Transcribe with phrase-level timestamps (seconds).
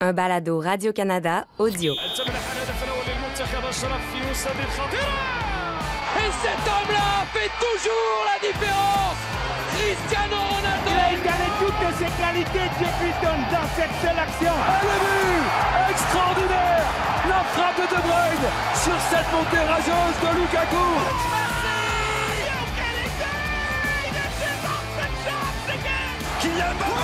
[0.00, 1.92] Un balado Radio-Canada audio.
[1.92, 2.20] Et cet
[6.70, 9.18] homme-là fait toujours la différence.
[9.74, 10.86] Cristiano Ronaldo.
[10.86, 14.54] Il a égalé toutes ses qualités, Jeff Hilton, dans cette seule action.
[14.54, 16.86] Le but Extraordinaire.
[17.28, 20.86] La frappe de De Bruyne sur cette montée rageuse de Lukaku.
[26.40, 26.97] Kylian Mbappé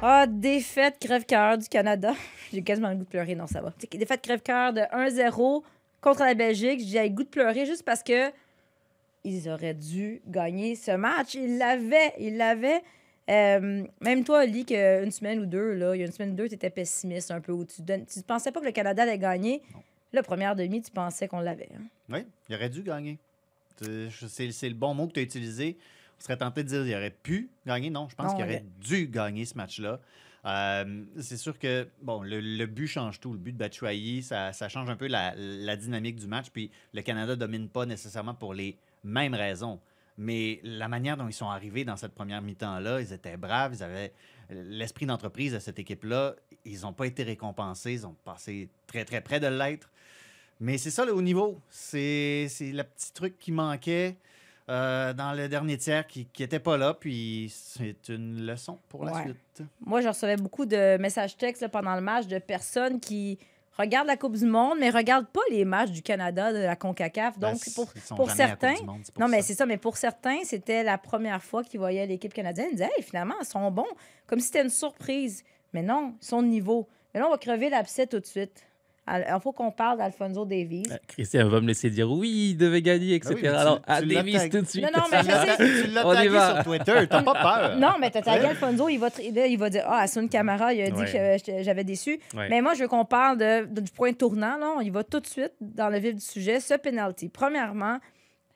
[0.00, 2.14] Ah, défaite crève-cœur du Canada.
[2.52, 3.72] J'ai quasiment le goût de pleurer, non, ça va.
[3.92, 5.62] Défaite crève-cœur de 1-0
[6.00, 6.80] contre la Belgique.
[6.84, 8.30] J'ai le goût de pleurer juste parce que
[9.24, 11.34] ils auraient dû gagner ce match.
[11.34, 12.82] Ils l'avaient, ils l'avaient.
[13.28, 16.36] Euh, même toi, Oli, qu'une semaine ou deux, là, il y a une semaine ou
[16.36, 17.52] deux, tu étais pessimiste un peu.
[17.52, 19.62] Où tu ne pensais pas que le Canada allait gagner.
[20.12, 21.68] La première demi, tu pensais qu'on l'avait.
[21.74, 21.82] hein.
[22.08, 23.18] Oui, il aurait dû gagner.
[23.80, 25.76] C'est le bon mot que tu as utilisé.
[26.20, 27.90] On serait tenté de dire qu'il aurait pu gagner.
[27.90, 30.00] Non, je pense qu'il il- aurait dû gagner ce match-là.
[30.44, 33.32] Euh, c'est sûr que bon, le, le but change tout.
[33.32, 36.46] Le but de Batshuayi, ça, ça change un peu la, la dynamique du match.
[36.50, 39.80] Puis le Canada domine pas nécessairement pour les mêmes raisons.
[40.16, 43.82] Mais la manière dont ils sont arrivés dans cette première mi-temps-là, ils étaient braves, ils
[43.84, 44.12] avaient
[44.50, 46.34] l'esprit d'entreprise de cette équipe-là.
[46.64, 49.90] Ils n'ont pas été récompensés, ils ont passé très, très près de l'être.
[50.60, 51.60] Mais c'est ça le haut niveau.
[51.70, 54.16] C'est c'est le petit truc qui manquait
[54.68, 56.94] euh, dans le dernier tiers qui n'était pas là.
[56.94, 59.22] Puis c'est une leçon pour la Ouais.
[59.22, 59.62] suite.
[59.80, 63.38] Moi, je recevais beaucoup de messages textes là, pendant le match de personnes qui
[63.78, 67.38] regardent la Coupe du Monde, mais regardent pas les matchs du Canada, de la CONCACAF.
[67.38, 69.96] Donc, Ben, pour, sont pour certains, du Monde, pour non, mais c'est ça, mais pour
[69.96, 72.68] certains, c'était la première fois qu'ils voyaient l'équipe canadienne.
[72.72, 73.86] Ils disaient, hey, finalement, ils sont bons,
[74.26, 75.44] comme si c'était une surprise.
[75.72, 76.88] Mais non, ils sont de niveau.
[77.14, 78.64] Mais là, on va crever l'abcès tout de suite.
[79.10, 80.82] Il faut qu'on parle d'Alfonso Davies.
[80.90, 83.30] Euh, Christian va me laisser dire oui, il devait gagner, etc.
[83.30, 83.90] Ah oui, tu- Alors, tu
[84.36, 84.82] à tout de suite.
[84.84, 85.24] Non, non, mais je
[85.56, 85.82] sais.
[85.86, 86.54] Tu l'as On y tagué va.
[86.54, 87.76] sur Twitter, t'as pas peur.
[87.78, 90.90] Non, mais t'as tagué Alfonso, il va, il va dire Ah, Asun Camara, il a
[90.90, 91.38] dit Ouais.
[91.44, 92.20] que j'avais déçu.
[92.34, 92.48] Ouais.
[92.48, 94.58] Mais moi, je veux qu'on parle de, de- du point tournant.
[94.58, 94.74] Là.
[94.76, 96.60] On y va tout de suite dans le vif du sujet.
[96.60, 97.28] Ce penalty.
[97.28, 97.98] Premièrement,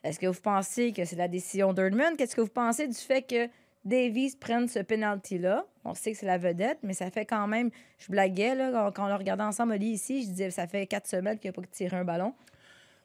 [0.04, 2.14] est-ce que vous pensez que c'est la décision d'Erdman?
[2.16, 3.48] Qu'est-ce que vous pensez du fait que
[3.84, 5.65] Davies prenne ce penalty-là?
[5.84, 7.70] On sait que c'est la vedette, mais ça fait quand même.
[7.98, 10.22] Je blaguais là, quand, quand on le regardait ensemble, Oli, ici.
[10.22, 12.34] Je disais ça fait quatre semaines qu'il n'a pas tiré un ballon.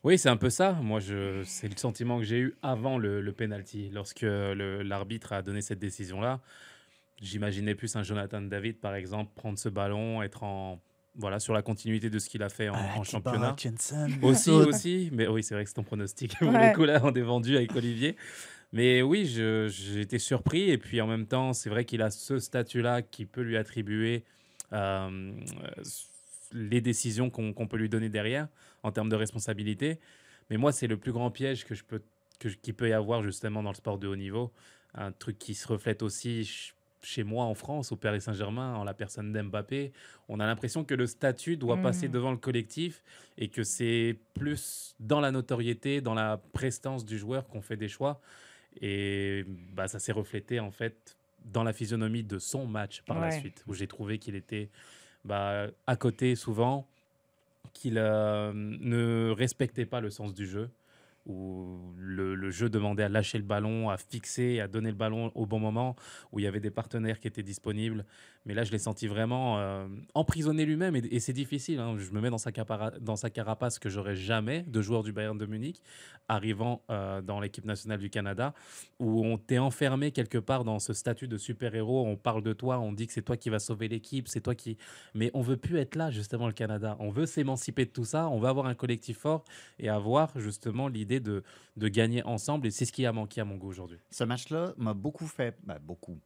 [0.03, 0.73] Oui, c'est un peu ça.
[0.73, 1.41] Moi, je...
[1.43, 3.89] c'est le sentiment que j'ai eu avant le, le penalty.
[3.91, 6.39] Lorsque l'arbitre a donné cette décision-là,
[7.19, 10.79] j'imaginais plus un Jonathan David, par exemple, prendre ce ballon, être en
[11.19, 13.55] voilà sur la continuité de ce qu'il a fait en, Ah, en championnat.
[14.21, 15.09] Aussi, aussi.
[15.11, 16.37] Mais oui, c'est vrai que c'est ton pronostic.
[16.37, 16.69] Pour Ouais.
[16.69, 18.15] le coup, là, on est vendu avec Olivier.
[18.73, 20.69] Mais oui, j'ai été surpris.
[20.69, 24.23] Et puis en même temps, c'est vrai qu'il a ce statut-là qui peut lui attribuer
[24.73, 25.31] euh,
[26.53, 28.47] les décisions qu'on peut lui donner derrière
[28.83, 29.99] en termes de responsabilité.
[30.49, 32.01] Mais moi, c'est le plus grand piège que je peux,
[32.39, 34.51] que, qu'il peut y avoir justement dans le sport de haut niveau.
[34.93, 38.83] Un truc qui se reflète aussi ch- chez moi en France, au Paris Saint-Germain, en
[38.83, 39.91] la personne d'Mbappé.
[40.29, 43.03] On a l'impression que le statut doit passer devant le collectif
[43.37, 47.87] et que c'est plus dans la notoriété, dans la prestance du joueur qu'on fait des
[47.89, 48.19] choix.
[48.81, 53.31] Et bah, ça s'est reflété en fait dans la physionomie de son match par la
[53.31, 54.69] suite, où j'ai trouvé qu'il était
[55.23, 56.87] bah, à côté souvent,
[57.73, 60.69] qu'il euh, ne respectait pas le sens du jeu,
[61.25, 65.31] où le, le jeu demandait à lâcher le ballon, à fixer, à donner le ballon
[65.35, 65.95] au bon moment,
[66.31, 68.05] où il y avait des partenaires qui étaient disponibles.
[68.47, 71.79] Mais là, je l'ai senti vraiment euh, emprisonné lui-même, et, c'est difficile.
[71.79, 71.97] hein.
[71.97, 72.37] Je me mets dans
[73.17, 75.81] sa, carapace que j'aurais jamais de joueur du Bayern de Munich
[76.29, 78.53] arrivant euh, dans l'équipe nationale du Canada,
[78.99, 82.05] où on t'est enfermé quelque part dans ce statut de super-héros.
[82.07, 84.55] On parle de toi, on dit que c'est toi qui vas sauver l'équipe, c'est toi
[84.55, 84.77] qui.
[85.13, 86.95] Mais on veut plus être là, justement, le Canada.
[86.99, 89.43] On veut s'émanciper de tout ça, on veut avoir un collectif fort
[89.77, 91.43] et avoir justement l'idée de,
[91.75, 92.67] de gagner ensemble.
[92.67, 93.99] Et c'est ce qui a manqué à mon goût aujourd'hui.
[94.09, 95.57] Ce match-là m'a beaucoup fait.
[95.63, 96.17] ben, beaucoup.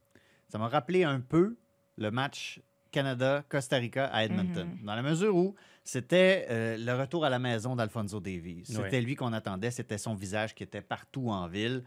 [0.48, 1.56] Ça m'a rappelé un peu
[1.96, 2.60] le match
[2.90, 4.68] Canada-Costa Rica à Edmonton.
[4.68, 4.86] Mhm.
[4.86, 5.54] Dans la mesure où
[5.84, 8.64] c'était euh, le retour à la maison d'Alfonso Davies.
[8.64, 11.82] C'était lui qu'on attendait, c'était son visage qui était partout en ville.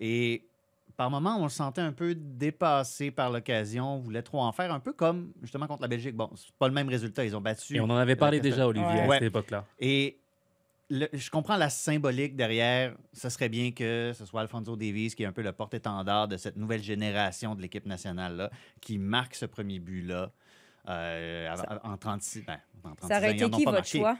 [0.00, 0.48] Et
[0.96, 4.72] par moments, on le sentait un peu dépassé par l'occasion, on voulait trop en faire,
[4.72, 6.16] un peu comme justement contre la Belgique.
[6.16, 7.76] Bon, c'est pas le même résultat, ils ont battu.
[7.76, 9.66] Et on en avait parlé déjà, Olivier, à cette époque-là.
[9.78, 10.18] Et
[10.90, 12.94] le- je comprends la symbolique derrière.
[13.12, 16.36] Ce serait bien que ce soit Alfonso Davies qui est un peu le porte-étendard de
[16.36, 18.50] cette nouvelle génération de l'équipe nationale là,
[18.80, 20.30] qui marque ce premier but-là.
[20.88, 22.44] euh, avant- en 36.
[22.46, 23.98] Ben, en 36 Ça aurait été qui votre marqué.
[23.98, 24.16] choix?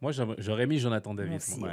[0.00, 1.14] Moi, j'aurais- mis Jonathan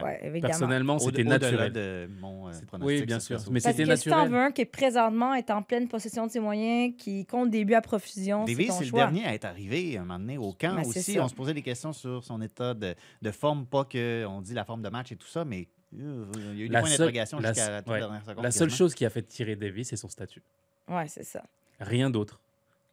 [0.03, 0.47] ouais, évidemment.
[0.47, 1.73] Personnellement, c'était naturel.
[1.73, 3.35] de mon euh, oui, bien sûr.
[3.35, 3.51] Mais aussi.
[3.63, 4.31] Parce c'était que si naturel.
[4.31, 7.73] veux un qui, présentement, est en pleine possession de ses moyens, qui compte des buts
[7.73, 10.85] à profusion, ton c'est le dernier à être arrivé un moment donné au camp Ben,
[10.85, 11.19] aussi.
[11.19, 14.63] On se posait des questions sur son état de, de forme, pas qu'on dit la
[14.65, 15.67] forme de match et tout ça, mais
[15.99, 18.43] euh, il y a eu des La points d'interrogation la jusqu'à la dernière seconde.
[18.43, 20.41] La seule chose qui a fait tirer Davis, c'est son statut.
[20.87, 21.43] Ouais, c'est ça.
[21.79, 22.39] Rien d'autre.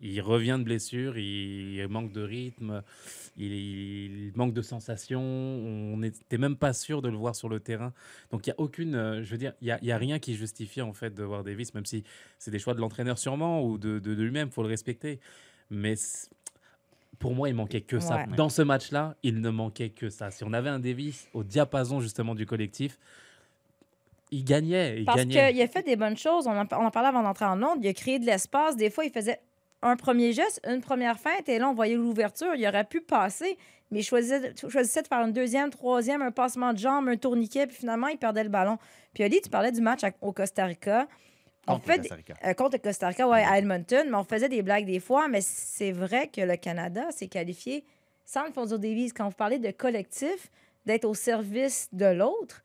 [0.00, 2.82] Il revient de blessure, il manque de rythme,
[3.36, 5.20] il, il manque de sensations.
[5.20, 7.92] On n'était même pas sûr de le voir sur le terrain.
[8.30, 9.98] Donc il y a aucune, euh, je veux dire, il y a, il y a
[9.98, 12.04] rien qui justifie en fait de voir Davis, même si
[12.38, 15.18] c'est des choix de l'entraîneur sûrement ou de, de, de lui-même, faut le respecter.
[15.70, 15.94] Mais
[17.18, 18.24] pour moi, il manquait que ça.
[18.36, 20.30] Dans ce match-là, il ne manquait que ça.
[20.30, 22.98] Si on avait un Davis au diapason justement du collectif,
[24.30, 25.00] il gagnait.
[25.00, 26.46] Il Parce qu'il a fait des bonnes choses.
[26.46, 27.82] On en, on en parlait avant d'entrer en onde.
[27.82, 28.76] Il a créé de l'espace.
[28.76, 29.40] Des fois, il faisait
[29.82, 32.54] un premier geste, une première feinte, et là, on voyait l'ouverture.
[32.54, 33.56] Il aurait pu passer,
[33.90, 37.66] mais il choisissait, choisissait de faire une deuxième, troisième, un passement de jambes, un tourniquet,
[37.66, 38.78] puis finalement, il perdait le ballon.
[39.14, 41.06] Puis Ali, tu parlais du match à- au Costa Rica.
[41.66, 42.34] On Contre le fait Costa Rica.
[42.44, 45.28] euh, contre le Costa Rica, ouais, à Edmonton, mais on faisait des blagues des fois,
[45.28, 47.84] mais c'est vrai que le Canada s'est qualifié
[48.24, 49.12] sans Alfonso Davies.
[49.12, 50.50] Quand vous parlez de collectif,
[50.86, 52.62] d'être au service de l'autre,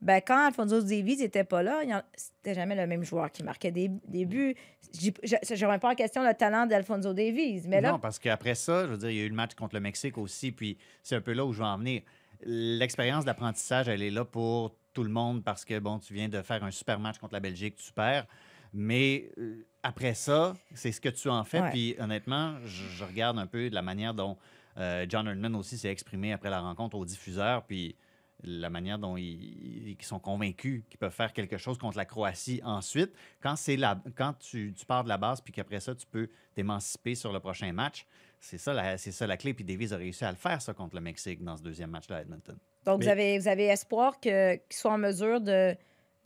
[0.00, 3.70] ben quand Alfonso Davies n'était pas là, en- c'était jamais le même joueur qui marquait
[3.72, 4.54] des, des buts.
[4.92, 8.18] J'y- Je je remets pas en question le talent d'Alfonso Davies, mais là, Non, parce
[8.18, 10.52] qu'après ça, je veux dire, il y a eu le match contre le Mexique aussi,
[10.52, 12.02] puis c'est un peu là où je veux en venir.
[12.44, 16.40] L'expérience d'apprentissage, elle est là pour tout le monde parce que, bon, tu viens de
[16.42, 18.26] faire un super match contre la Belgique, tu perds.
[18.72, 21.60] Mais euh, après ça, c'est ce que tu en fais.
[21.60, 21.70] Ouais.
[21.70, 24.36] Puis honnêtement, je, je regarde un peu de la manière dont
[24.76, 27.96] euh, John Herdman aussi s'est exprimé après la rencontre au diffuseur, puis
[28.42, 32.60] la manière dont ils, ils sont convaincus qu'ils peuvent faire quelque chose contre la Croatie
[32.64, 33.12] ensuite.
[33.40, 36.28] Quand, c'est la, quand tu, tu pars de la base, puis qu'après ça, tu peux
[36.54, 38.06] t'émanciper sur le prochain match,
[38.38, 39.54] c'est ça, la, c'est ça la clé.
[39.54, 42.16] Puis Davies a réussi à le faire, ça, contre le Mexique dans ce deuxième match-là
[42.16, 42.56] à Edmonton.
[42.84, 45.74] donc Mais- vous, avez, vous avez espoir que- qu'il soit en mesure de,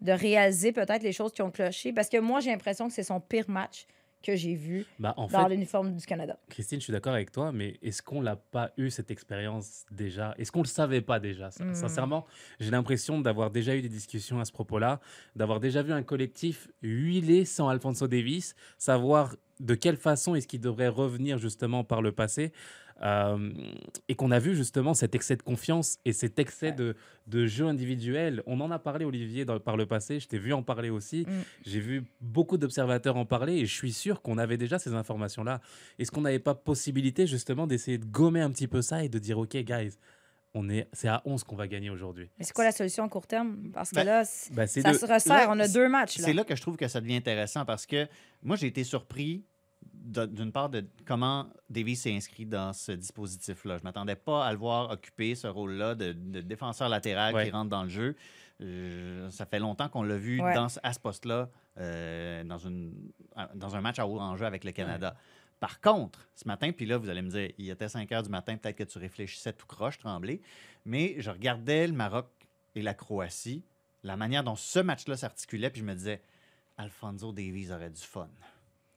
[0.01, 1.93] de réaliser peut-être les choses qui ont cloché?
[1.93, 3.87] Parce que moi, j'ai l'impression que c'est son pire match
[4.23, 6.39] que j'ai vu Bah, en dans l'uniforme du Canada.
[6.49, 10.35] Christine, je suis d'accord avec toi, mais est-ce qu'on l'a pas eu cette expérience déjà?
[10.39, 11.49] Est-ce qu'on le savait pas déjà?
[11.61, 11.75] Hmm.
[11.75, 12.27] Sincèrement,
[12.59, 15.01] j'ai l'impression d'avoir déjà eu des discussions à ce propos-là,
[15.37, 20.61] d'avoir déjà vu un collectif huilé sans Alfonso Davis, savoir de quelle façon est-ce qu'il
[20.61, 22.53] devrait revenir justement par le passé.
[23.03, 23.51] euh,
[24.09, 26.95] et qu'on a vu justement cet excès de confiance et cet excès de,
[27.29, 28.43] de jeu individuel.
[28.47, 30.21] On en a parlé, Olivier, dans- par le passé.
[30.21, 31.23] Je t'ai vu en parler aussi.
[31.27, 31.33] Mm.
[31.65, 35.63] J'ai vu beaucoup d'observateurs en parler et je suis sûr qu'on avait déjà ces informations-là.
[35.99, 39.19] Est-ce qu'on n'avait pas possibilité justement d'essayer de gommer un petit peu ça et de
[39.19, 39.97] dire, OK, guys,
[40.53, 43.09] on est, c'est à 11 qu'on va gagner aujourd'hui Mais c'est quoi la solution à
[43.09, 43.71] court terme?
[43.73, 45.37] Parce que Ben, là, c'est ça de- se resserre.
[45.37, 46.19] là, On a deux matchs.
[46.19, 46.25] Là.
[46.27, 48.07] C'est là que je trouve que ça devient intéressant parce que
[48.43, 49.43] moi, j'ai été surpris
[49.93, 53.77] d'une part de comment Davies s'est inscrit dans ce dispositif-là.
[53.77, 57.45] Je ne m'attendais pas à le voir occuper ce rôle-là de, de défenseur latéral Ouais.
[57.47, 58.17] qui rentre dans le jeu.
[58.61, 60.55] Euh, ça fait longtemps qu'on l'a vu Ouais.
[60.55, 61.49] dans, ce- à ce poste-là
[61.79, 62.93] euh, dans, une,
[63.55, 65.15] dans un match à haut enjeu avec le Canada.
[65.61, 68.31] Par contre, ce matin, puis là, vous allez me dire, il était 5 heures du
[68.31, 70.41] matin, peut-être que tu réfléchissais tout croche, tremblé,
[70.85, 72.27] mais je regardais le Maroc
[72.75, 73.63] et la Croatie,
[74.03, 76.23] la manière dont ce match-là s'articulait, puis je me disais,
[76.79, 78.29] Alfonso Davies aurait du fun.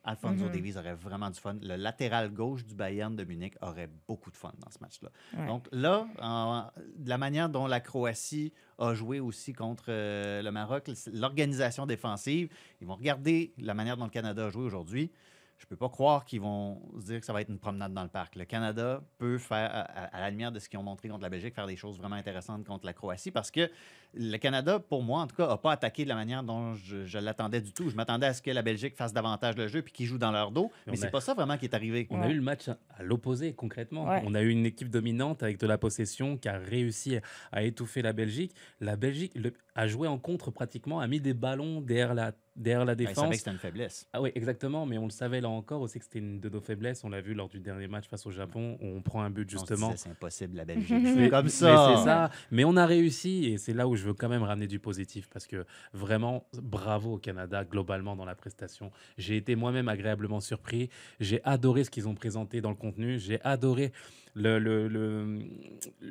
[0.04, 0.52] Alfonso Mhm.
[0.52, 1.56] Davies aurait vraiment du fun.
[1.62, 5.10] Le latéral gauche du Bayern de Munich aurait beaucoup de fun dans ce match-là.
[5.38, 5.48] Ouais.
[5.48, 6.66] Donc là, en-
[7.06, 12.50] la manière dont la Croatie a joué aussi contre euh, le Maroc, l'organisation défensive,
[12.82, 15.12] ils vont regarder la manière dont le Canada a joué aujourd'hui.
[15.58, 18.04] Je peux pas croire qu'ils vont se dire que ça va être une promenade dans
[18.04, 18.36] le parc.
[18.36, 21.22] Le Canada peut faire, à, à- à la lumière de ce qu'ils ont montré contre
[21.24, 23.70] la Belgique, faire des choses vraiment intéressantes contre la Croatie parce que
[24.16, 27.06] le Canada, pour moi, en tout cas, n'a pas attaqué de la manière dont je,
[27.06, 27.90] je l'attendais du tout.
[27.90, 30.32] Je m'attendais à ce que la Belgique fasse davantage le jeu puis qu'ils jouent dans
[30.32, 30.72] leur dos.
[30.86, 32.08] Mais Mais on c'est a- pas ça vraiment qui est arrivé.
[32.10, 34.08] On a eu le match à l'opposé concrètement.
[34.08, 34.22] Ouais.
[34.26, 37.18] On a eu une équipe dominante avec de la possession qui a réussi
[37.52, 38.54] à étouffer la Belgique.
[38.82, 42.86] La Belgique le- a joué en contre pratiquement, a mis des ballons derrière la, derrière
[42.86, 43.30] la Ben, Ils savaient défense.
[43.32, 44.08] que c'était une faiblesse.
[44.14, 46.62] Ah oui, exactement, mais on le savait là encore aussi que c'était une de nos
[46.62, 47.04] faiblesses.
[47.04, 49.48] On l'a vu lors du dernier match face au Japon, où on prend un but
[49.48, 49.92] On justement.
[49.96, 50.92] C'est impossible, la Belgique.
[50.92, 51.94] Mais- C'est comme Mais ça.
[51.98, 52.30] c'est ça.
[52.52, 55.30] Mais on a réussi et c'est là où je veux quand même ramener du positif
[55.30, 58.92] parce que vraiment, bravo au Canada globalement dans la prestation.
[59.18, 60.90] J'ai été moi-même agréablement surpris.
[61.20, 63.20] J'ai adoré ce qu'ils ont présenté dans le contenu.
[63.20, 63.92] J'ai adoré
[64.36, 65.40] le, le, le,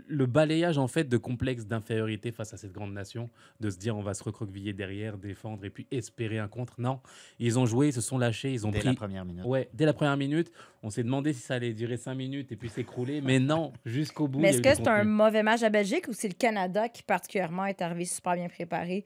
[0.06, 3.96] le balayage en fait de complexe d'infériorité face à cette grande nation, de se dire
[3.96, 6.80] on va se recroqueviller derrière, défendre et puis espérer un contre.
[6.80, 7.00] Non,
[7.38, 9.44] ils ont joué, ils se sont lâchés, ils ont Dès pris la première minute.
[9.44, 10.52] Ouais, dès la première minute,
[10.82, 14.28] on s'est demandé si ça allait durer 5 minutes et puis s'écrouler, mais non, jusqu'au
[14.28, 14.38] bout.
[14.40, 17.66] Mais est-ce que c'est un mauvais match à Belgique ou c'est le Canada qui particulièrement
[17.66, 19.04] est arrivé super bien préparé?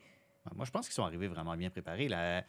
[0.55, 2.09] Moi, je pense qu'ils sont arrivés vraiment bien préparés.
[2.09, 2.45] La,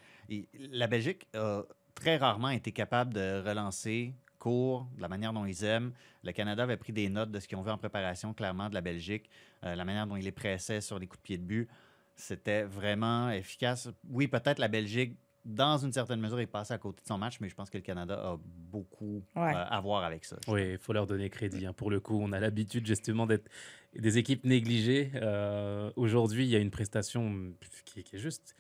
[0.71, 1.63] la Belgique a
[1.95, 4.13] très rarement été capable de relancer
[4.51, 5.91] de la manière dont ils aiment.
[6.23, 8.73] Le Canada avait pris des notes de ce qu'ils ont vu en préparation, clairement, de
[8.73, 9.29] la Belgique.
[9.63, 11.69] Euh, la manière dont ils les pressaient sur les coups de pied de but,
[12.15, 13.89] c'était vraiment efficace.
[14.09, 17.39] Oui, peut-être la Belgique, dans une certaine mesure, est passée à côté de son match,
[17.39, 19.53] mais je pense que le Canada a beaucoup Ouais.
[19.53, 20.37] euh, à voir avec ça.
[20.47, 21.65] Oui, il faut leur donner crédit.
[21.65, 21.73] hein.
[21.73, 23.49] Pour le coup, on a l'habitude justement d'être
[23.95, 25.11] des équipes négligées.
[25.15, 27.53] Euh, Aujourd'hui, il y a une prestation
[27.85, 28.55] qui, qui est juste.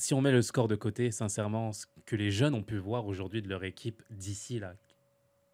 [0.00, 3.06] Si on met le score de côté, sincèrement, ce que les jeunes ont pu voir
[3.06, 4.74] aujourd'hui de leur équipe d'ici, là,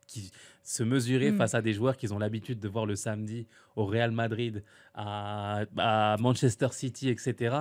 [0.07, 0.31] qui
[0.63, 1.37] se mesurer Mm.
[1.37, 4.63] face à des joueurs qu'ils ont l'habitude de voir le samedi au Real Madrid,
[4.95, 7.57] à, à Manchester City, etc.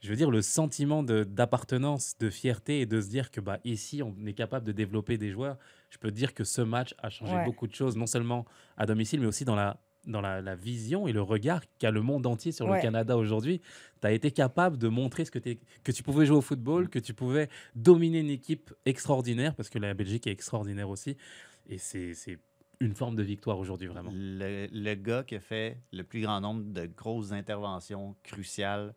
[0.00, 3.58] Je veux dire, le sentiment de- d'appartenance, de, fierté et de se dire que bah,
[3.64, 5.58] ici, on est capable de développer des joueurs.
[5.90, 7.44] Je peux te dire que ce match a changé Ouais.
[7.44, 8.46] beaucoup de choses, non seulement
[8.76, 12.02] à domicile, mais aussi dans la, dans la, la vision et le regard qu'a le
[12.02, 12.76] monde entier sur Ouais.
[12.76, 13.60] le Canada aujourd'hui.
[14.00, 17.14] Tu as été capable de montrer ce que, tu pouvais jouer au football, que tu
[17.14, 21.16] pouvais dominer une équipe extraordinaire, parce que la Belgique est extraordinaire aussi.
[21.68, 22.38] Et c'est c'est
[22.80, 24.10] une forme de victoire aujourd'hui, vraiment.
[24.12, 28.92] Le, le gars qui a fait le plus grand nombre de grosses interventions cruciales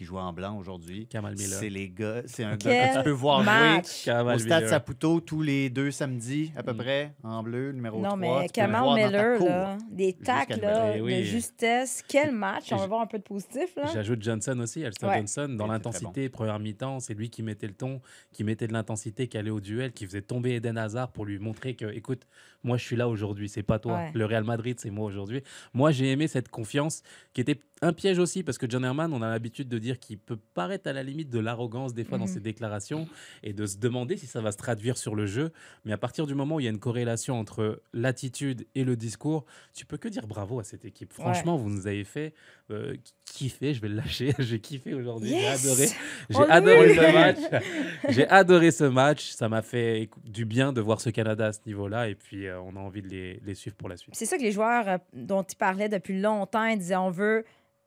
[0.00, 1.58] qui joue en blanc aujourd'hui, Kamal Miller.
[1.60, 4.04] c'est les gars, c'est un Quel gars que tu peux voir jouer match!
[4.06, 4.70] Kamal au stade Miller.
[4.70, 6.76] Saputo tous les deux samedis à peu Mm.
[6.78, 8.08] près, en bleu, numéro 3.
[8.08, 9.48] Non, mais Kamal Miller, cour.
[9.50, 10.92] là, des tacles là.
[10.94, 11.22] Eh de oui.
[11.24, 12.02] justesse.
[12.08, 12.72] Quel match!
[12.72, 13.76] On va voir un peu de positif.
[13.76, 13.90] Là.
[13.92, 15.18] J'ajoute Johnson aussi, Alistair Ouais.
[15.18, 18.00] Johnson, dans l'intensité, première mi-temps, c'est lui qui mettait le ton,
[18.32, 21.38] qui mettait de l'intensité, qui allait au duel, qui faisait tomber Eden Hazard pour lui
[21.38, 22.26] montrer que, écoute,
[22.64, 23.96] moi je suis là aujourd'hui, c'est pas toi.
[23.98, 24.10] Ouais.
[24.14, 25.42] Le Real Madrid, c'est moi aujourd'hui.
[25.74, 27.02] Moi j'ai aimé cette confiance
[27.34, 30.18] qui était un piège aussi, parce que John Herman, on a l'habitude de dire qu'il
[30.18, 32.32] peut paraître à la limite de l'arrogance des fois dans Mhm.
[32.34, 33.08] ses déclarations
[33.42, 35.50] et de se demander si ça va se traduire sur le jeu.
[35.84, 38.96] Mais à partir du moment où il y a une corrélation entre l'attitude et le
[38.96, 41.12] discours, tu peux que dire bravo à cette équipe.
[41.12, 42.34] Franchement, vous nous avez fait
[42.70, 42.94] euh,
[43.24, 45.62] kiffer, je vais le lâcher, j'ai kiffé aujourd'hui, Yes!
[45.62, 45.88] j'ai adoré.
[46.28, 47.62] J'ai adoré ce match.
[48.10, 49.30] J'ai adoré ce match.
[49.30, 52.08] Ça m'a fait du bien de voir ce Canada à ce niveau-là.
[52.08, 54.14] Et puis, euh, on a envie de les, les suivre pour la suite.
[54.14, 57.44] C'est ça que les joueurs euh, dont ils parlaient depuis longtemps, ils disaient on veut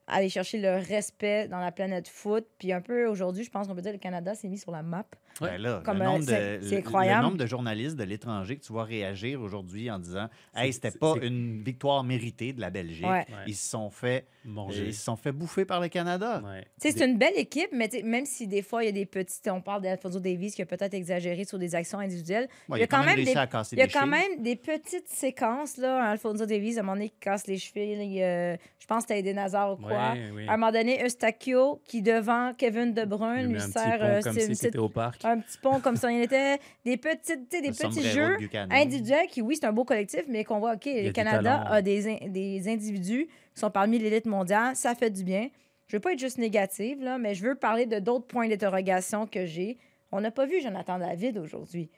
[0.08, 2.46] aller chercher le respect dans la planète foot.
[2.58, 4.72] Puis un peu aujourd'hui, je pense qu'on peut dire que le Canada s'est mis sur
[4.72, 5.06] la map.
[5.42, 5.50] Ouais.
[5.52, 7.22] Ben là, Comme, le, euh, nombre c'est- de, c'est le- incroyable.
[7.22, 10.92] le nombre de journalistes de l'étranger que tu vois réagir aujourd'hui en disant Hey, c'était
[10.92, 13.06] pas une victoire méritée de la Belgique.
[13.06, 13.26] Ouais.
[13.48, 14.86] Ils se sont fait Manger.
[14.88, 16.42] ils se sont fait bouffer par le Canada.
[16.46, 16.62] Ouais.
[16.82, 19.48] Des- C'est une belle équipe, mais même si des fois il y a des petites.
[19.52, 22.48] On parle d'Alfonso Davies qui a peut-être exagéré sur des actions individuelles.
[22.70, 24.12] Ouais, Il y a quand même des- à casser Il y a des quand chevilles.
[24.36, 26.04] même des petites séquences, là.
[26.12, 27.96] Alfonso Davies, à un moment donné, qui casse les chevilles.
[27.96, 30.12] là, il y a- je pense que c'était Eden Hazard ou quoi.
[30.14, 30.48] Ouais, oui.
[30.48, 33.72] À un moment donné, Eustachio, qui devant Kevin De Bruyne, lui lui met un petit
[33.72, 35.23] sert euh, comme si c'était au parc.
[35.26, 36.12] Un petit pont comme ça.
[36.12, 38.38] Il était des, petites, des Le petits jeux
[38.72, 42.08] individuels qui, oui, c'est un beau collectif, mais qu'on voit, OK, le Canada a des,
[42.08, 44.76] in- des individus qui sont parmi l'élite mondiale.
[44.76, 45.50] Ça fait du bien.
[45.88, 49.28] Je veux pas être juste négative, là, mais je veux parler de d'autres points d'interrogation
[49.28, 49.78] que j'ai.
[50.12, 51.90] On n'a pas vu Jonathan David aujourd'hui.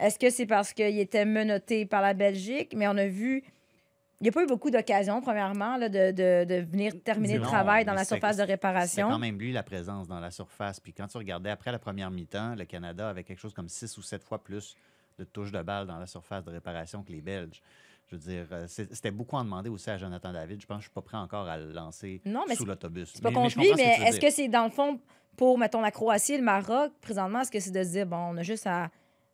[0.00, 3.42] Est-ce que c'est parce qu'il était menotté par la Belgique, mais on a vu.
[4.20, 7.42] Il n'y a pas eu beaucoup d'occasions, premièrement, là, de, de- de venir terminer le
[7.44, 9.08] travail dans la surface de réparation.
[9.08, 10.80] quand même lui la présence dans la surface.
[10.80, 13.96] Puis quand tu regardais après la première mi-temps, le Canada avait quelque chose comme six
[13.96, 14.74] ou sept fois plus
[15.20, 17.62] de touches de balle dans la surface de réparation que les Belges.
[18.10, 20.60] Je veux dire, euh, c'est- c'était beaucoup en demander aussi à Jonathan David.
[20.62, 22.64] Je pense que je ne suis pas prêt encore à le lancer Non, mais sous
[22.64, 23.10] l'autobus.
[23.14, 24.98] C'est pas contre lui, mais est-ce que c'est dans le fond
[25.36, 28.16] pour, mettons, la Croatie et le Maroc, présentement, est-ce que c'est de se dire, bon,
[28.16, 28.90] on a juste à,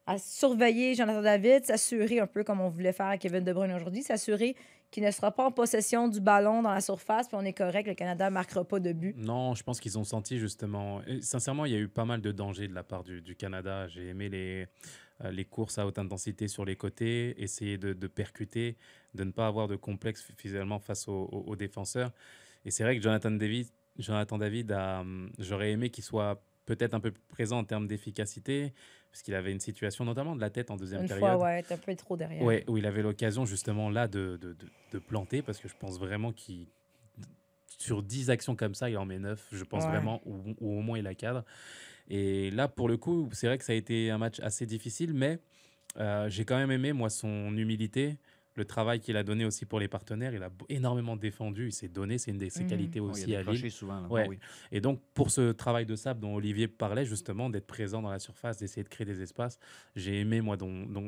[0.07, 3.73] à surveiller Jonathan David, s'assurer un peu comme on voulait faire avec Kevin De Bruyne
[3.73, 4.55] aujourd'hui, s'assurer
[4.95, 7.89] qu'il ne sera pas en possession du ballon dans la surface, puis on est correct,
[7.89, 9.17] le Canada ne marquera pas de but.
[9.17, 11.03] Non, je pense qu'ils ont senti justement.
[11.21, 13.89] sincèrement, il y a eu pas mal de dangers de la part du, Canada.
[13.89, 14.69] J'ai aimé les,
[15.25, 18.77] euh, les courses à haute intensité sur les côtés, essayer de, percuter,
[19.15, 22.13] de ne pas avoir de complexe finalement face aux, défenseurs.
[22.65, 23.67] Et c'est vrai que Jonathan David,
[23.99, 28.73] Jonathan David hum, j'aurais aimé qu'il soit peut-être un peu présent en termes d'efficacité,
[29.11, 31.39] parce qu'il avait une situation notamment de la tête en deuxième Une période.
[31.39, 32.43] fois, ouais, un peu trop derrière.
[32.45, 35.75] Ouais, où il avait l'occasion justement là de, de, de- de planter, parce que je
[35.79, 36.67] pense vraiment qu'il.
[37.79, 39.91] Sur 10 actions comme ça, il en met 9, je pense Ouais.
[39.91, 41.45] vraiment, ou, ou au moins il la cadre.
[42.09, 45.13] Et là, pour le coup, c'est vrai que ça a été un match assez difficile,
[45.13, 45.39] mais
[45.99, 48.17] euh, j'ai quand même aimé, moi, son humilité,
[48.57, 50.33] le travail qu'il a donné aussi pour les partenaires.
[50.35, 52.69] Il a énormément défendu, il s'est donné, c'est une de ses Mhm.
[52.69, 53.71] qualités Oh, aussi il a à Lille.
[53.71, 54.01] souvent.
[54.01, 54.09] là.
[54.09, 54.25] Ouais.
[54.27, 54.39] Oh oui.
[54.71, 58.19] Et donc, pour ce travail de sable dont Olivier parlait, justement, d'être présent dans la
[58.19, 59.59] surface, d'essayer de créer des espaces,
[59.97, 60.57] j'ai aimé, moi,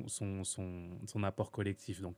[0.09, 2.01] son, son, son apport collectif.
[2.01, 2.17] Donc,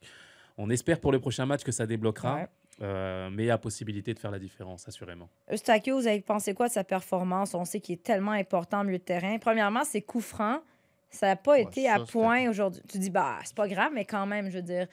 [0.57, 2.49] on espère pour le prochain match que ça débloquera, Ouais.
[2.83, 5.29] euh, mais il y a possibilité de faire la différence, assurément.
[5.53, 7.55] Eustachio, vous avez pensé quoi de sa performance?
[7.55, 9.39] On sait qu'il est tellement important au milieu de terrain.
[9.39, 10.63] Premièrement, ses coups francs,
[11.11, 12.83] ça n'a pas Ouais, été ça, à point aujourd'hui.
[12.89, 14.89] Tu dis, bah, c'est pas grave, mais quand même, je veux dire,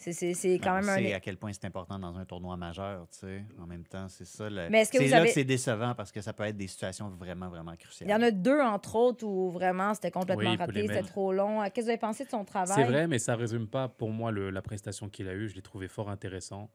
[0.00, 1.16] c'est- c'est c'est quand Ben, on même sait un.
[1.16, 3.44] à quel point c'est important dans un tournoi majeur, tu sais.
[3.60, 4.48] En même temps, c'est ça.
[4.48, 6.44] le- Mais est-ce que c'est vous là avez- que c'est décevant parce que ça peut
[6.44, 8.08] être des situations vraiment, vraiment cruciales.
[8.08, 11.32] Il y en a deux, entre autres, où vraiment c'était complètement Oui, raté, c'était trop
[11.32, 11.60] long.
[11.64, 12.74] Qu'est-ce que vous avez pensé de son travail?
[12.76, 15.48] C'est vrai, mais ça résume pas pour moi le- la prestation qu'il a eue.
[15.48, 16.70] Je l'ai trouvé fort intéressant.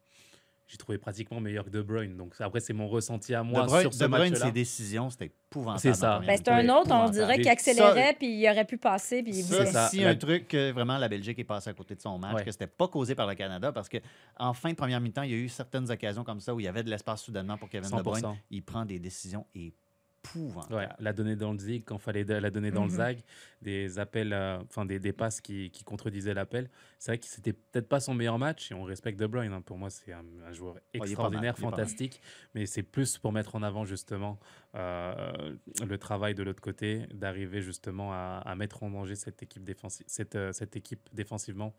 [0.67, 2.17] J'ai trouvé pratiquement meilleur que De Bruyne.
[2.17, 5.11] Donc après, c'est mon ressenti à moi de Bruyne, sur ce De Bruyne, ses décisions,
[5.11, 5.79] c'était épouvantable.
[5.79, 6.19] C'est ça.
[6.25, 6.73] Ben, c'était mi-temps.
[6.73, 9.21] un autre, on dirait qu'il Et accélérait, puis il aurait pu passer.
[9.21, 9.87] Puis il Ça, ça.
[9.89, 12.35] si La- un truc que vraiment la Belgique est passée à côté de son match,
[12.37, 12.43] Ouais.
[12.43, 13.97] que c'était pas causé par le Canada, parce que
[14.37, 16.63] en fin de première mi-temps, il y a eu certaines occasions comme ça où il
[16.63, 18.23] y avait de l'espace soudainement pour Kevin De Bruyne.
[18.23, 18.35] 100%.
[18.49, 19.45] Il prend des décisions
[20.29, 20.75] épouvantable.
[20.75, 22.89] Ouais, la donner dans le zig quand fallait la donner dans Mhm.
[22.89, 23.23] le zag,
[23.61, 26.69] des appels, euh, enfin des, des passes qui, qui contredisaient l'appel.
[26.99, 29.53] C'est vrai que c'était peut-être pas son meilleur match et on respecte De Bruyne.
[29.53, 29.61] hein.
[29.61, 32.21] Pour moi, c'est un, un joueur extraordinaire, fantastique,
[32.53, 34.39] mais c'est plus pour mettre en avant justement
[34.75, 35.55] euh,
[35.85, 40.03] le travail de l'autre côté, d'arriver justement à, à mettre en danger cette équipe, défensi-
[40.07, 41.73] cette, euh, cette équipe défensivement.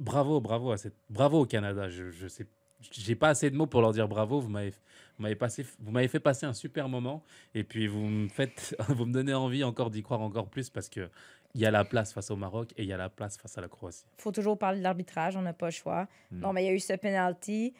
[0.00, 1.88] Bravo, bravo, à cette, bravo au Canada.
[1.88, 2.46] Je, je sais,
[2.92, 4.40] j'ai pas assez de mots pour leur dire bravo.
[4.40, 7.22] Vous m'avez, vous m'avez passé, vous m'avez fait passer un super moment.
[7.54, 10.88] Et puis vous me faites, vous me donnez envie encore d'y croire encore plus parce
[10.88, 11.08] que
[11.54, 13.56] il y a la place face au Maroc et il y a la place face
[13.56, 14.04] à la Croatie.
[14.18, 16.06] faut toujours parler de l'arbitrage, on n'a pas le choix.
[16.30, 16.40] Hmm.
[16.40, 17.72] Non, mais il y a eu ce penalty.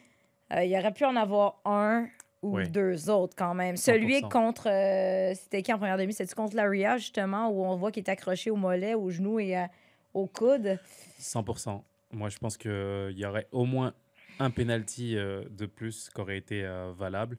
[0.51, 2.07] Euh, il y aurait pu en avoir un
[2.41, 2.67] ou Oui.
[2.69, 3.77] deux autres quand même.
[3.77, 4.29] Celui 100%.
[4.29, 4.67] contre.
[4.69, 6.13] euh, C'était qui en première demi?
[6.13, 9.55] C'était contre Laria, justement, où on voit qu'il est accroché au mollet, au genou et
[9.55, 9.65] euh,
[10.15, 10.79] au coude?
[11.19, 11.81] 100%.
[12.11, 13.93] Moi, je pense qu'il y aurait au moins
[14.39, 17.37] un penalty euh, de plus qui aurait été euh, valable.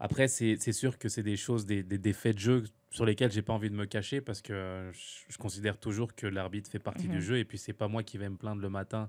[0.00, 3.30] Après, c'est sûr que c'est des choses, des, des, des faits de jeu sur lesquels
[3.30, 6.80] j'ai pas envie de me cacher parce que je, je considère toujours que l'arbitre fait
[6.80, 7.14] partie Mhm.
[7.14, 9.08] du jeu et puis c'est pas moi qui vais me plaindre le matin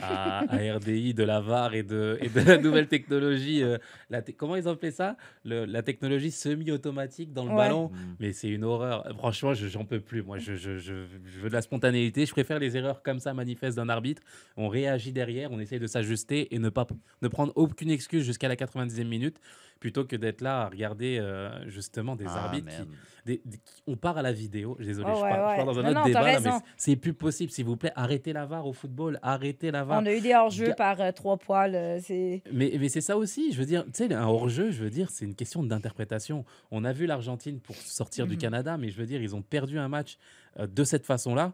[0.00, 3.62] à, à RDI de la VAR et de, et de la nouvelle technologie.
[3.62, 3.78] euh,
[4.10, 5.16] la te- comment ils ont appelé ça?
[5.44, 7.56] Le- La technologie semi-automatique dans le Ouais.
[7.56, 7.88] ballon.
[7.88, 8.16] Mm.
[8.20, 9.04] Mais c'est une horreur.
[9.18, 10.22] Franchement, je- j'en peux plus.
[10.22, 12.26] Moi, je, je- je- je veux de la spontanéité.
[12.26, 14.22] Je préfère les erreurs comme ça manifestes d'un arbitre.
[14.56, 16.86] On réagit derrière, on essaye de s'ajuster et ne pas
[17.22, 19.38] ne prendre aucune excuse jusqu'à la 90e minute,
[19.80, 22.82] plutôt que d'être là à regarder euh, justement des Ah, arbitres qui,
[23.26, 24.76] des- des- qui- On part à la vidéo.
[24.80, 25.56] Désolé, Ouais, je, ouais, pars, je ouais.
[25.56, 27.50] pars dans un Non, autre non, débat, c'est plus possible.
[27.50, 29.18] S'il vous plaît, arrêtez la VAR au football.
[29.22, 31.74] Arrêtez la On a eu des hors-jeux Ga- par euh, trois poils.
[31.74, 32.42] euh, c'est...
[32.52, 35.10] Mais, mais c'est ça aussi, je veux dire, tu sais, un hors-jeu, je veux dire,
[35.10, 36.44] c'est une question d'interprétation.
[36.70, 38.40] On a vu l'Argentine pour sortir du Mhm.
[38.40, 40.18] Canada, mais je veux dire, ils ont perdu un match
[40.58, 41.52] euh, de cette façon-là.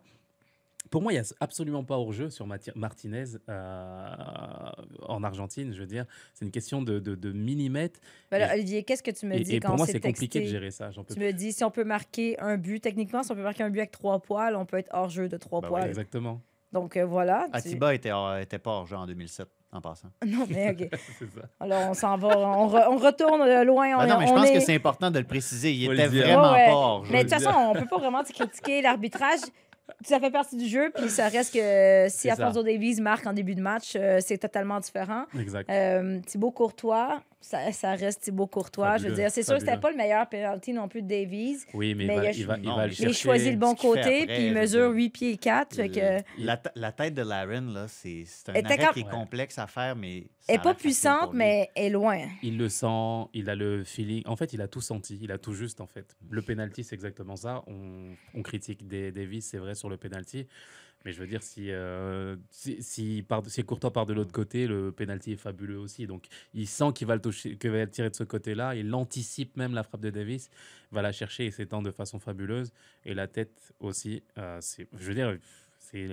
[0.88, 4.06] Pour moi, il n'y a absolument pas hors-jeu sur Martinez euh,
[5.02, 6.04] en Argentine, je veux dire.
[6.32, 7.98] C'est une question de, de, de millimètres.
[8.30, 10.70] Ben Olivier, qu'est-ce que tu me dis et quand pour moi, c'est compliqué de gérer
[10.70, 10.92] ça.
[10.92, 13.42] J'en peux Tu me dis, si on peut marquer un but, techniquement, si on peut
[13.42, 15.88] marquer un but avec trois poils, on peut être hors-jeu de trois Ben oui, poils.
[15.88, 16.40] Exactement.
[16.76, 17.46] Donc euh, voilà.
[17.50, 20.08] tu- Atiba était, hors- était pas hors jeu en 2007, en passant.
[20.26, 20.88] Non, mais OK.
[21.18, 21.40] c'est ça.
[21.58, 22.36] Alors, on s'en va.
[22.38, 23.94] On, re- on retourne euh, loin.
[23.96, 24.52] On, Ben non, mais je pense est...
[24.54, 25.72] que c'est important de le préciser.
[25.72, 27.00] Il était vraiment Ouais, pas.
[27.10, 29.40] Mais de toute façon, on peut pas vraiment te critiquer l'arbitrage.
[30.04, 32.28] Ça fait partie du jeu, puis ça reste que si.
[32.28, 35.24] Alfonso Davies marque en début de match, euh, c'est totalement différent.
[35.38, 35.70] Exact.
[35.70, 38.96] Euh, Thibaut Courtois, ça, ça reste Thibaut Courtois.
[38.98, 41.58] Je veux dire, c'est sûr que c'était pas le meilleur penalty non plus de Davies.
[41.74, 42.98] oui, mais, mais il, va, il a- il va, il Non, va mais le il
[43.00, 43.22] Il a chercher.
[43.22, 44.96] choisi le bon côté, après, puis il mesure dire.
[44.96, 45.76] 8 pieds et 4.
[45.76, 49.10] Fait que, La, la tête de Laren, là, c'est c'est un arrêt qui est Ouais.
[49.10, 50.26] complexe à faire, mais.
[50.48, 52.18] elle a est pas puissante, mais elle est loin.
[52.42, 54.22] Il le sent, il a le feeling.
[54.26, 56.16] En fait, il a tout senti, il a tout juste en fait.
[56.28, 57.62] Le penalty, c'est exactement ça.
[57.68, 60.46] On, on critique des Davis, c'est vrai sur le penalty,
[61.06, 64.66] mais je veux dire si euh, si, si, part- si Courtois part de l'autre côté,
[64.66, 66.08] le penalty est fabuleux aussi.
[66.08, 68.74] Donc il sent qu'il va le toucher, qu'il va le tirer de ce côté-là.
[68.74, 70.50] Il anticipe même la frappe de Davis,
[70.90, 72.72] va la chercher et s'étend de façon fabuleuse.
[73.04, 74.24] Et la tête aussi.
[74.36, 74.60] euh,
[74.98, 75.38] je veux dire,
[75.78, 76.08] c'est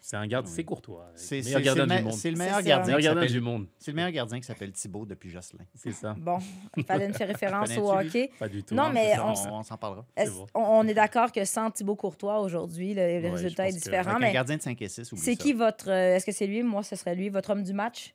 [0.00, 0.52] c'est un garde, Oui.
[0.54, 2.12] c'est Courtois, C'est le meilleur c'est gardien le, du monde.
[2.14, 2.96] c'est le meilleur gardien.
[2.96, 5.64] Qui gardien s'appelle- du monde, C'est le meilleur gardien qui s'appelle Thibaut depuis Jocelyn.
[5.74, 6.14] c'est ça.
[6.18, 6.38] Bon,
[6.76, 8.30] il fallait faire référence au hockey?
[8.38, 8.74] Pas du tout.
[8.74, 10.06] Non, mais c'est ça, on- s'en parlera.
[10.54, 14.18] On, on est d'accord que sans Thibaut Courtois aujourd'hui, le, le Ouais, résultat est différent.
[14.20, 15.90] Mais gardien de 5 et 6, oublie c'est qui votre.
[15.90, 16.62] euh, Est-ce que c'est lui?
[16.62, 18.14] Moi, ce serait lui, votre homme du match?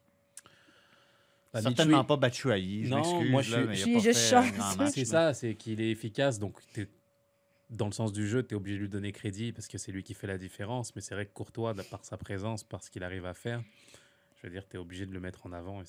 [1.54, 2.86] Bah, Certainement pas Batshuayi.
[2.86, 5.06] Je Non, m'excuse, moi, je là, suis- mais je juste grand match, C'est là.
[5.06, 6.40] ça, c'est qu'il est efficace.
[6.40, 6.88] Donc, t'es-
[7.72, 9.92] dans le sens du jeu, tu es obligé de lui donner crédit parce que c'est
[9.92, 10.96] lui qui fait la différence.
[10.96, 13.62] Mais c'est vrai que Courtois, par sa présence, par ce qu'il arrive à faire,
[14.38, 15.82] je veux dire, tu es obligé de le mettre en avant.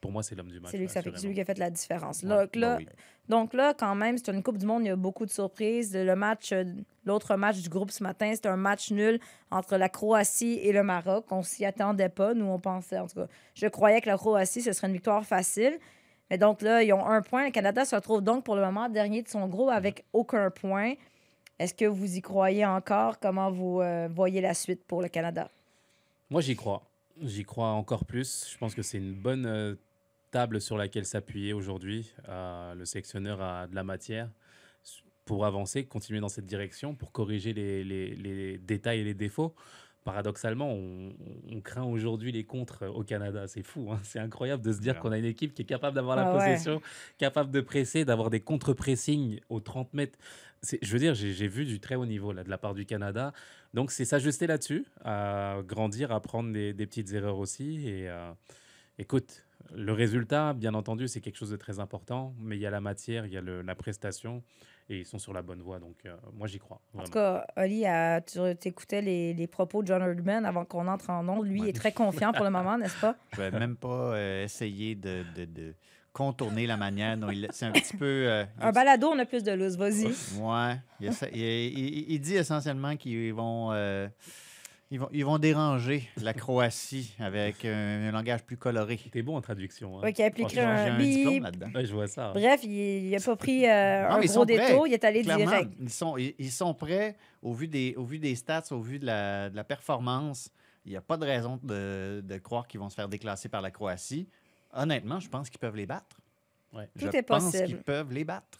[0.00, 0.70] Pour moi, c'est l'homme du match.
[0.72, 2.22] C'est lui, qui lui a fait la différence.
[2.22, 2.86] Ouais, Là- Bah là- oui.
[3.28, 5.94] Donc là, quand même, c'est une Coupe du Monde, il y a beaucoup de surprises.
[5.96, 6.64] Le match, euh,
[7.04, 9.18] l'autre match du groupe ce matin, c'était un match nul
[9.50, 11.24] entre la Croatie et le Maroc.
[11.30, 14.60] On s'y attendait pas, nous on pensait, en tout cas, je croyais que la Croatie,
[14.62, 15.78] ce serait une victoire facile.
[16.30, 17.44] Mais donc là, ils ont un point.
[17.44, 20.94] Le Canada se retrouve donc pour le moment dernier de son groupe avec aucun point.
[21.58, 23.18] Est-ce que vous y croyez encore?
[23.18, 25.50] Comment vous euh, voyez la suite pour le Canada?
[26.30, 26.88] Moi, j'y crois.
[27.20, 28.48] J'y crois encore plus.
[28.50, 29.74] Je pense que c'est une bonne euh,
[30.30, 32.14] table sur laquelle s'appuyer aujourd'hui.
[32.28, 34.30] Euh, le sélectionneur a de la matière
[35.24, 39.54] pour avancer, continuer dans cette direction, pour corriger les, détails et les défauts.
[40.04, 41.12] Paradoxalement, on,
[41.52, 43.46] on craint aujourd'hui les contres au Canada.
[43.46, 43.90] C'est fou.
[43.92, 44.00] hein.
[44.02, 46.32] C'est incroyable de se dire qu'on a une équipe qui est capable d'avoir la Ah
[46.32, 46.38] ouais.
[46.38, 46.80] possession,
[47.18, 50.18] capable de presser, d'avoir des contre-pressings aux 30 mètres.
[50.62, 52.74] C'est- Je veux dire, j'ai j'ai vu du très haut niveau là, de la part
[52.74, 53.32] du Canada.
[53.74, 57.86] Donc, c'est s'ajuster là-dessus, à grandir, à prendre des, des petites erreurs aussi.
[57.88, 58.30] Et euh,
[58.98, 62.70] écoute, le résultat, bien entendu, c'est quelque chose de très important, mais il y a
[62.70, 64.42] la matière, il y a le- la prestation,
[64.90, 65.78] et ils sont sur la bonne voie.
[65.78, 66.80] Donc, euh, moi, j'y crois.
[66.98, 67.84] En tout cas, Oli,
[68.26, 71.46] tu écoutais les, les propos de John Herdman avant qu'on entre en ondes.
[71.46, 71.68] Lui, il Ouais.
[71.70, 73.14] est très confiant pour le moment, n'est-ce pas?
[73.34, 75.74] Je vais même pas euh, essayer de, de- de
[76.12, 77.46] contourner la manière dont il.
[77.52, 78.04] C'est un petit peu.
[78.28, 79.76] euh, Un balado, on a plus de loose.
[79.78, 80.06] Vas-y.
[80.40, 80.76] Ouais.
[81.00, 84.08] Il, il- il- il dit essentiellement qu'ils vont, euh,
[84.90, 88.98] ils vont, ils vont déranger la Croatie avec un, un langage plus coloré.
[89.12, 89.98] T'es bon en traduction.
[89.98, 90.02] Hein?
[90.02, 91.42] Ouais, qui appliquerait un un diplôme bip.
[91.44, 91.70] là-dedans.
[91.74, 92.32] Ouais, je vois ça.
[92.32, 95.70] Bref, il n'a pas pris euh, Non, un gros détour, il est allé Clairement, direct.
[95.80, 98.98] ils sont, ils, ils sont prêts au vu, des, au vu des stats, au vu
[98.98, 100.50] de la, de la performance.
[100.84, 103.60] Il n'y a pas de raison de, de croire qu'ils vont se faire déclasser par
[103.60, 104.26] la Croatie.
[104.72, 106.20] Honnêtement, je pense qu'ils peuvent les battre.
[106.72, 106.88] Ouais.
[106.96, 107.66] je Tout est pense possible.
[107.66, 108.58] qu'ils peuvent les battre.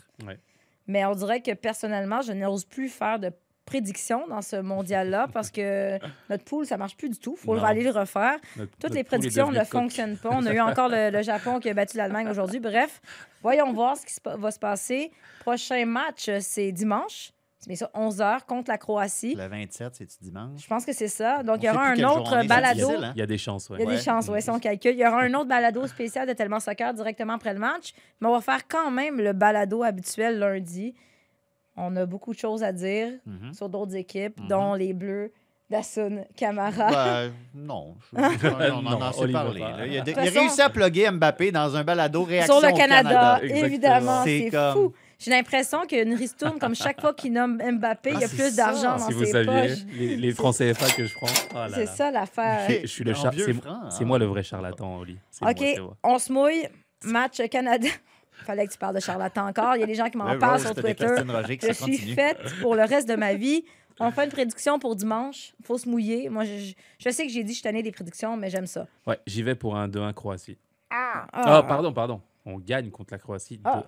[0.87, 3.31] Mais on dirait que personnellement, je n'ose plus faire de
[3.71, 7.37] prédictions dans ce mondial-là parce que notre pool, ça marche plus du tout.
[7.41, 7.63] Il faut Non.
[7.65, 8.37] aller le refaire.
[8.57, 10.31] Notre- Toutes notre les prédictions ne fonctionnent pas.
[10.33, 12.59] On a eu encore le, le Japon qui a battu l'Allemagne aujourd'hui.
[12.61, 13.01] Bref,
[13.43, 15.13] voyons voir ce qui va se passer.
[15.41, 17.31] Prochain match, euh, c'est dimanche.
[17.69, 19.35] Mais ça, 11h contre la Croatie.
[19.35, 20.63] Le 27, c'est dimanche?
[20.63, 21.43] Je pense que c'est ça.
[21.43, 22.75] Donc, On il y aura un autre balado.
[22.87, 23.13] difficile, hein?
[23.15, 23.77] Il y a des chances, ouais.
[23.79, 24.93] Il y a des chances, oui, si on calcule.
[24.93, 27.93] Il y aura un autre balado spécial de Tellement Soccer directement après le match.
[28.21, 30.95] Mais on va faire quand même le balado habituel lundi.
[31.83, 33.53] On a beaucoup de choses à dire Mhm.
[33.55, 34.49] sur d'autres équipes, Mhm.
[34.49, 35.33] dont les Bleus
[35.71, 36.91] d'Assun Camara.
[36.91, 37.95] Ben, non.
[38.13, 39.61] Je- on en Non, a assez parlé.
[39.61, 39.87] là.
[39.87, 42.59] Il a, De il toute a façon- réussi à plugger Mbappé dans un balado réaction
[42.59, 44.25] sur le au Canada, évidemment.
[44.25, 44.93] C'est comme- fou.
[45.23, 48.57] J'ai l'impression qu'une ristourne, comme chaque fois qu'il nomme Mbappé, il y a Ah, plus
[48.57, 49.79] d'argent dans Si vous ses saviez, poches.
[49.99, 51.27] les, les francs CFA que je prends.
[51.55, 52.69] oh C'est ça l'affaire.
[52.83, 54.07] Je suis le char- c'est- franc, C'est hein.
[54.07, 55.19] moi le vrai charlatan, Oli.
[55.43, 55.97] OK, moi, moi.
[56.05, 56.67] on se mouille.
[57.05, 57.89] Match Canada.
[58.45, 59.77] Fallait que tu parles de charlatan encore.
[59.77, 61.07] Il y a des gens qui m'en Le parlent sur Twitter.
[61.07, 62.15] Roger Je suis continue.
[62.15, 63.65] faite pour le reste de ma vie.
[64.03, 65.53] On fait une prédiction pour dimanche.
[65.63, 66.31] faut se mouiller.
[66.31, 68.67] Moi, je, je- je sais que j'ai dit que je tannée des prédictions, mais j'aime
[68.67, 68.87] ça.
[69.07, 70.57] Ouais, j'y vais pour un 2-1 Croatie.
[70.91, 72.21] Ah, Ah, pardon, pardon.
[72.47, 73.85] On gagne contre la Croatie Ah.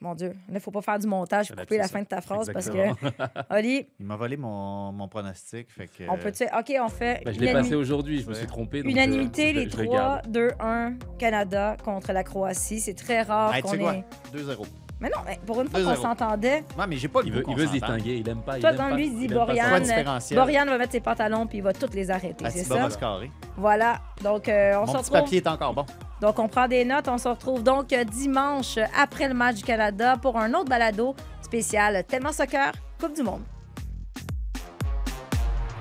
[0.00, 0.04] 2-1.
[0.04, 2.20] Mon Dieu, il ne faut pas faire du montage pour couper la fin de ta
[2.20, 2.94] phrase Exactement.
[3.00, 5.68] parce que, Oli, Il m'a volé mon, mon pronostic.
[5.70, 6.44] Fait que, on peut-tu...
[6.44, 8.82] OK, on fait Bah, je l'ai passé aujourd'hui, je me suis trompé.
[8.82, 10.30] donc, unanimité, je- les je le 3, garde.
[10.30, 12.80] 2, 1, Canada contre la Croatie.
[12.80, 13.94] C'est très rare Hey, tu qu'on sais quoi?
[13.96, 14.04] ait...
[14.34, 14.66] 2-0.
[15.00, 16.02] Mais non, mais pour une fois qu'on 2-0.
[16.02, 17.96] s'entendait, Ouais, mais j'ai pas le Il goût veut, qu'on il veut se s'entende.
[17.98, 18.58] distinguer, il aime pas.
[18.58, 19.52] Toi, aime dans pas- lui, il dit il aime pas ça.
[19.68, 19.80] Borian.
[19.80, 20.38] différentiel.
[20.40, 22.44] Borian va mettre ses pantalons puis il va toutes les arrêter.
[22.50, 22.82] C'est Atiba ça?
[22.82, 23.30] va se carrer.
[23.56, 24.00] Voilà.
[24.24, 25.12] Donc, euh, on Mon se petit retrouve.
[25.20, 25.86] papier est encore bon.
[26.20, 27.06] Donc, on prend des notes.
[27.06, 30.68] On se retrouve donc euh, dimanche euh, après le match du Canada pour un autre
[30.68, 33.42] balado spécial Tellement Soccer, Coupe du Monde.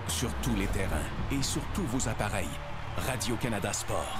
[0.07, 0.95] Sur tous les terrains
[1.31, 2.45] et sur tous vos appareils.
[3.07, 4.19] Radio-Canada Sport.